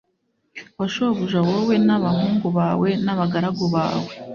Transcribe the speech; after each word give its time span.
wa 0.79 0.87
shobuja 0.93 1.39
wowe 1.47 1.75
n 1.85 1.89
abahungu 1.97 2.47
bawe 2.57 2.89
n 3.05 3.07
abagaragu 3.13 3.65
bawe 3.75 4.11